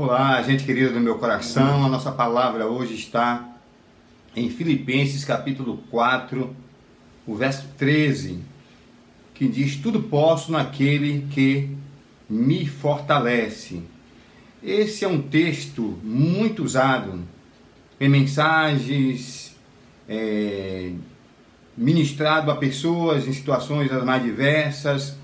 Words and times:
Olá, 0.00 0.40
gente 0.42 0.62
querida 0.62 0.92
do 0.92 1.00
meu 1.00 1.18
coração. 1.18 1.84
A 1.84 1.88
nossa 1.88 2.12
palavra 2.12 2.66
hoje 2.66 2.94
está 2.94 3.48
em 4.36 4.48
Filipenses 4.48 5.24
capítulo 5.24 5.78
4, 5.90 6.54
o 7.26 7.34
verso 7.34 7.66
13, 7.76 8.38
que 9.34 9.48
diz: 9.48 9.74
Tudo 9.74 10.00
posso 10.00 10.52
naquele 10.52 11.26
que 11.32 11.76
me 12.30 12.64
fortalece. 12.64 13.82
Esse 14.62 15.04
é 15.04 15.08
um 15.08 15.20
texto 15.20 15.98
muito 16.04 16.62
usado 16.62 17.20
em 17.98 18.08
mensagens, 18.08 19.56
é, 20.08 20.92
ministrado 21.76 22.52
a 22.52 22.56
pessoas 22.56 23.26
em 23.26 23.32
situações 23.32 23.90
as 23.90 24.04
mais 24.04 24.22
diversas, 24.22 25.16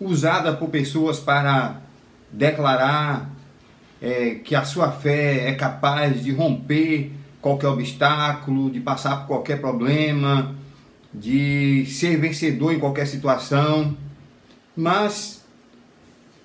usada 0.00 0.54
por 0.54 0.70
pessoas 0.70 1.20
para 1.20 1.82
declarar 2.32 3.35
é, 4.00 4.36
que 4.36 4.54
a 4.54 4.64
sua 4.64 4.92
fé 4.92 5.48
é 5.48 5.54
capaz 5.54 6.22
de 6.22 6.32
romper 6.32 7.12
qualquer 7.40 7.68
obstáculo, 7.68 8.70
de 8.70 8.80
passar 8.80 9.20
por 9.20 9.28
qualquer 9.28 9.60
problema, 9.60 10.54
de 11.12 11.86
ser 11.86 12.18
vencedor 12.18 12.72
em 12.72 12.78
qualquer 12.78 13.06
situação. 13.06 13.96
Mas 14.76 15.44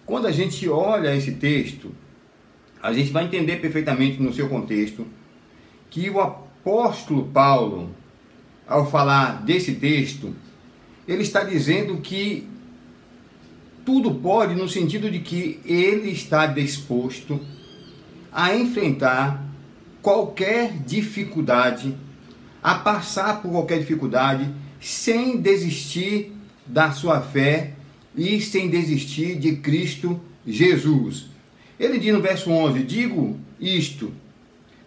quando 0.06 0.28
a 0.28 0.32
gente 0.32 0.68
olha 0.70 1.16
esse 1.16 1.34
texto, 1.34 1.92
a 2.82 2.92
gente 2.94 3.12
vai 3.12 3.26
entender 3.26 3.58
perfeitamente 3.58 4.22
no 4.22 4.34
seu 4.34 4.50
contexto 4.50 5.06
que 5.90 6.09
o 6.09 6.20
apóstolo 6.20 7.26
Paulo, 7.28 7.90
ao 8.68 8.90
falar 8.90 9.44
desse 9.44 9.76
texto, 9.76 10.34
ele 11.08 11.22
está 11.22 11.44
dizendo 11.44 11.98
que 11.98 12.48
tudo 13.85 14.13
pode 14.16 14.55
no 14.55 14.67
sentido 14.67 15.09
de 15.09 15.20
que 15.20 15.59
ele 15.66 16.12
está 16.12 16.45
disposto 16.45 17.39
a 18.31 18.55
enfrentar 18.55 19.44
qualquer 20.02 20.73
dificuldade, 20.86 21.95
a 22.61 22.75
passar 22.75 23.41
por 23.41 23.52
qualquer 23.52 23.80
dificuldade, 23.80 24.50
sem 24.80 25.38
desistir 25.38 26.31
da 26.66 26.91
sua 26.91 27.22
fé 27.22 27.73
e 28.16 28.39
sem 28.39 28.69
desistir 28.69 29.38
de 29.38 29.58
Cristo 29.58 30.19
Jesus. 30.45 31.28
Ele 31.80 31.97
diz 31.97 32.13
no 32.13 32.22
verso 32.22 32.52
11: 32.52 32.84
Digo 32.84 33.39
isto, 33.59 34.13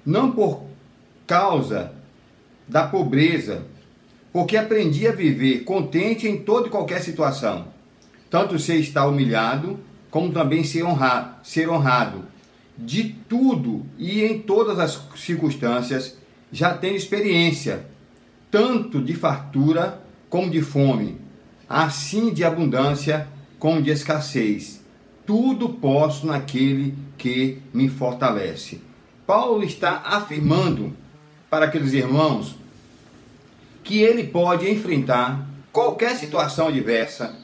não 0.04 0.30
por 0.30 0.64
causa 1.26 1.92
da 2.66 2.86
pobreza, 2.86 3.66
porque 4.32 4.56
aprendi 4.56 5.06
a 5.06 5.12
viver 5.12 5.64
contente 5.64 6.26
em 6.26 6.38
toda 6.38 6.68
e 6.68 6.70
qualquer 6.70 7.00
situação 7.02 7.73
tanto 8.34 8.58
ser 8.58 8.80
estar 8.80 9.06
humilhado, 9.06 9.78
como 10.10 10.32
também 10.32 10.64
ser 10.64 10.82
honrado, 10.82 11.36
ser 11.44 11.68
honrado. 11.68 12.24
De 12.76 13.04
tudo 13.04 13.86
e 13.96 14.24
em 14.24 14.40
todas 14.40 14.80
as 14.80 15.00
circunstâncias 15.14 16.18
já 16.50 16.74
tenho 16.74 16.96
experiência, 16.96 17.86
tanto 18.50 19.00
de 19.00 19.14
fartura 19.14 20.02
como 20.28 20.50
de 20.50 20.60
fome, 20.62 21.20
assim 21.68 22.34
de 22.34 22.42
abundância 22.42 23.28
como 23.56 23.80
de 23.80 23.90
escassez. 23.90 24.82
Tudo 25.24 25.68
posso 25.68 26.26
naquele 26.26 26.98
que 27.16 27.62
me 27.72 27.88
fortalece. 27.88 28.80
Paulo 29.24 29.62
está 29.62 30.02
afirmando 30.04 30.92
para 31.48 31.66
aqueles 31.66 31.92
irmãos 31.92 32.56
que 33.84 34.02
ele 34.02 34.24
pode 34.24 34.68
enfrentar 34.68 35.48
qualquer 35.70 36.16
situação 36.16 36.66
adversa 36.66 37.43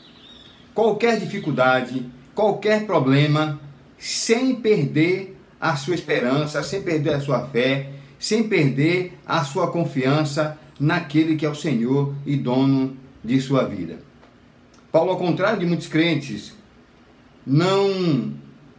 qualquer 0.74 1.18
dificuldade, 1.18 2.06
qualquer 2.34 2.86
problema, 2.86 3.60
sem 3.98 4.54
perder 4.54 5.36
a 5.60 5.76
sua 5.76 5.94
esperança, 5.94 6.62
sem 6.62 6.82
perder 6.82 7.14
a 7.14 7.20
sua 7.20 7.46
fé, 7.46 7.90
sem 8.18 8.48
perder 8.48 9.18
a 9.26 9.44
sua 9.44 9.70
confiança 9.70 10.58
naquele 10.78 11.36
que 11.36 11.44
é 11.44 11.48
o 11.48 11.54
Senhor 11.54 12.14
e 12.24 12.36
dono 12.36 12.96
de 13.22 13.40
sua 13.40 13.64
vida. 13.64 13.98
Paulo, 14.90 15.10
ao 15.10 15.18
contrário 15.18 15.60
de 15.60 15.66
muitos 15.66 15.86
crentes, 15.86 16.54
não 17.46 18.32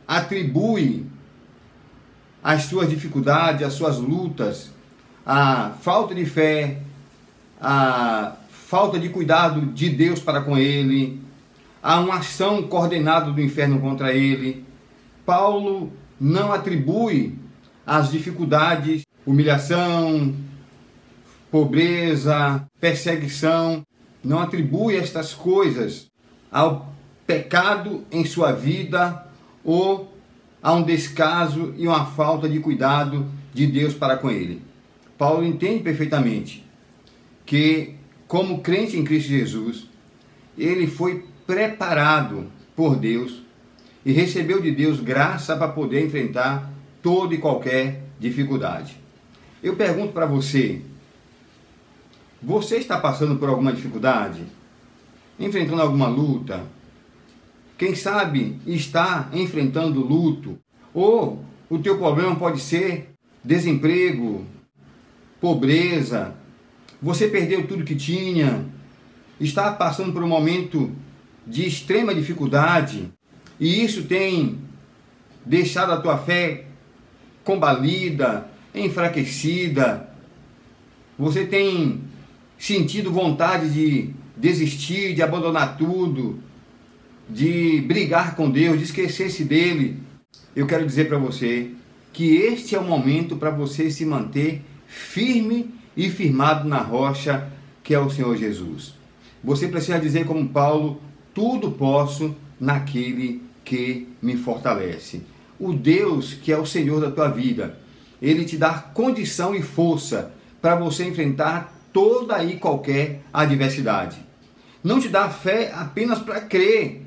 atribui 0.07 1.05
as 2.43 2.63
suas 2.63 2.89
dificuldades, 2.89 3.65
as 3.65 3.73
suas 3.73 3.97
lutas, 3.97 4.71
a 5.25 5.71
falta 5.81 6.15
de 6.15 6.25
fé, 6.25 6.79
a 7.61 8.35
falta 8.49 8.99
de 8.99 9.09
cuidado 9.09 9.61
de 9.67 9.89
Deus 9.89 10.19
para 10.19 10.41
com 10.41 10.57
ele, 10.57 11.21
há 11.81 11.99
uma 11.99 12.17
ação 12.17 12.63
coordenada 12.63 13.31
do 13.31 13.41
inferno 13.41 13.79
contra 13.79 14.13
ele. 14.13 14.65
Paulo 15.25 15.91
não 16.19 16.51
atribui 16.51 17.35
as 17.85 18.11
dificuldades, 18.11 19.03
humilhação, 19.25 20.33
pobreza, 21.49 22.65
perseguição, 22.79 23.83
não 24.23 24.39
atribui 24.39 24.95
estas 24.95 25.33
coisas 25.33 26.07
ao 26.51 26.93
pecado 27.25 28.05
em 28.11 28.25
sua 28.25 28.51
vida 28.51 29.27
ou 29.63 30.11
a 30.61 30.73
um 30.73 30.83
descaso 30.83 31.73
e 31.77 31.87
uma 31.87 32.05
falta 32.05 32.47
de 32.47 32.59
cuidado 32.59 33.25
de 33.53 33.65
Deus 33.65 33.93
para 33.93 34.17
com 34.17 34.29
ele. 34.29 34.61
Paulo 35.17 35.43
entende 35.43 35.83
perfeitamente 35.83 36.63
que, 37.45 37.95
como 38.27 38.61
crente 38.61 38.97
em 38.97 39.03
Cristo 39.03 39.29
Jesus, 39.29 39.87
ele 40.57 40.87
foi 40.87 41.25
preparado 41.51 42.49
por 42.77 42.95
Deus 42.95 43.41
e 44.05 44.13
recebeu 44.13 44.61
de 44.61 44.71
Deus 44.71 45.01
graça 45.01 45.53
para 45.57 45.67
poder 45.67 46.05
enfrentar 46.05 46.71
toda 47.03 47.35
e 47.35 47.39
qualquer 47.39 48.03
dificuldade. 48.17 48.95
Eu 49.61 49.75
pergunto 49.75 50.13
para 50.13 50.25
você: 50.25 50.81
você 52.41 52.77
está 52.77 52.97
passando 52.97 53.35
por 53.35 53.49
alguma 53.49 53.73
dificuldade? 53.73 54.45
Enfrentando 55.37 55.81
alguma 55.81 56.07
luta? 56.07 56.63
Quem 57.77 57.95
sabe 57.95 58.57
está 58.65 59.29
enfrentando 59.33 59.99
luto? 59.99 60.57
Ou 60.93 61.43
o 61.69 61.79
teu 61.79 61.97
problema 61.97 62.33
pode 62.37 62.61
ser 62.61 63.09
desemprego, 63.43 64.45
pobreza, 65.41 66.33
você 67.01 67.27
perdeu 67.27 67.67
tudo 67.67 67.83
que 67.83 67.95
tinha, 67.95 68.65
está 69.37 69.73
passando 69.73 70.13
por 70.13 70.23
um 70.23 70.29
momento 70.29 70.95
de 71.45 71.65
extrema 71.65 72.13
dificuldade, 72.13 73.11
e 73.59 73.83
isso 73.83 74.03
tem 74.03 74.59
deixado 75.45 75.91
a 75.91 75.97
tua 75.97 76.17
fé 76.17 76.65
combalida, 77.43 78.47
enfraquecida, 78.73 80.09
você 81.17 81.45
tem 81.45 82.01
sentido 82.57 83.11
vontade 83.11 83.69
de 83.69 84.13
desistir, 84.37 85.13
de 85.13 85.21
abandonar 85.21 85.77
tudo, 85.77 86.39
de 87.29 87.81
brigar 87.81 88.35
com 88.35 88.49
Deus, 88.49 88.77
de 88.77 88.85
esquecer-se 88.85 89.43
dele, 89.43 89.97
eu 90.55 90.67
quero 90.67 90.85
dizer 90.85 91.07
para 91.07 91.17
você 91.17 91.71
que 92.11 92.35
este 92.35 92.75
é 92.75 92.79
o 92.79 92.83
momento 92.83 93.37
para 93.37 93.49
você 93.49 93.89
se 93.89 94.05
manter 94.05 94.61
firme 94.85 95.73
e 95.95 96.09
firmado 96.09 96.67
na 96.67 96.79
rocha 96.79 97.49
que 97.83 97.93
é 97.93 97.99
o 97.99 98.09
Senhor 98.09 98.35
Jesus. 98.35 98.95
Você 99.43 99.67
precisa 99.67 99.99
dizer 99.99 100.25
como 100.25 100.47
Paulo, 100.49 101.01
tudo 101.33 101.71
posso 101.71 102.35
naquele 102.59 103.41
que 103.63 104.07
me 104.21 104.35
fortalece. 104.37 105.21
O 105.59 105.73
Deus 105.73 106.33
que 106.33 106.51
é 106.51 106.57
o 106.57 106.65
Senhor 106.65 106.99
da 106.99 107.11
tua 107.11 107.29
vida, 107.29 107.77
ele 108.21 108.45
te 108.45 108.57
dá 108.57 108.73
condição 108.73 109.55
e 109.55 109.61
força 109.61 110.31
para 110.61 110.75
você 110.75 111.05
enfrentar 111.05 111.73
toda 111.91 112.43
e 112.43 112.57
qualquer 112.57 113.21
adversidade. 113.33 114.17
Não 114.83 114.99
te 114.99 115.09
dá 115.09 115.29
fé 115.29 115.71
apenas 115.73 116.19
para 116.19 116.41
crer 116.41 117.05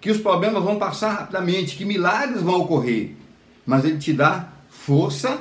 que 0.00 0.10
os 0.10 0.18
problemas 0.18 0.62
vão 0.62 0.76
passar 0.76 1.12
rapidamente, 1.12 1.76
que 1.76 1.84
milagres 1.84 2.42
vão 2.42 2.60
ocorrer, 2.60 3.14
mas 3.66 3.84
ele 3.84 3.98
te 3.98 4.12
dá 4.12 4.48
força 4.68 5.38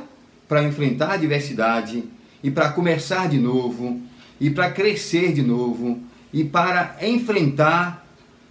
para 0.47 0.63
enfrentar 0.63 1.11
a 1.11 1.13
adversidade 1.13 2.03
e 2.43 2.51
para 2.51 2.71
começar 2.71 3.29
de 3.29 3.37
novo 3.37 4.01
e 4.39 4.49
para 4.49 4.71
crescer 4.71 5.31
de 5.31 5.41
novo 5.41 5.99
e 6.33 6.43
para 6.43 6.97
enfrentar 7.01 8.05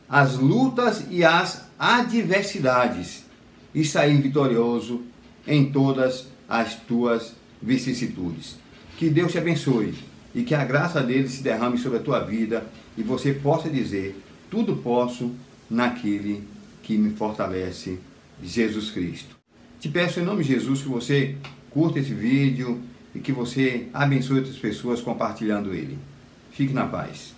as 0.08 0.36
lutas 0.36 1.04
e 1.10 1.24
as 1.24 1.66
adversidades 1.78 3.24
e 3.74 3.84
sair 3.84 4.20
vitorioso 4.20 5.02
em 5.46 5.70
todas 5.70 6.26
as 6.48 6.74
tuas 6.74 7.34
vicissitudes. 7.60 8.56
Que 8.96 9.10
Deus 9.10 9.32
te 9.32 9.38
abençoe 9.38 9.94
e 10.34 10.42
que 10.42 10.54
a 10.54 10.64
graça 10.64 11.02
dele 11.02 11.28
se 11.28 11.42
derrame 11.42 11.78
sobre 11.78 11.98
a 11.98 12.02
tua 12.02 12.20
vida 12.20 12.66
e 12.96 13.02
você 13.02 13.32
possa 13.32 13.68
dizer: 13.68 14.16
tudo 14.50 14.76
posso 14.76 15.32
naquele 15.70 16.42
que 16.82 16.96
me 16.96 17.10
fortalece, 17.10 17.98
Jesus 18.42 18.90
Cristo. 18.90 19.36
Te 19.78 19.88
peço 19.88 20.20
em 20.20 20.24
nome 20.24 20.42
de 20.42 20.54
Jesus 20.54 20.82
que 20.82 20.88
você 20.88 21.36
curta 21.70 21.98
esse 21.98 22.14
vídeo 22.14 22.80
e 23.14 23.20
que 23.20 23.30
você 23.30 23.88
abençoe 23.92 24.38
outras 24.38 24.56
pessoas 24.56 25.00
compartilhando 25.00 25.72
ele. 25.74 25.98
Fique 26.50 26.72
na 26.72 26.86
paz. 26.86 27.37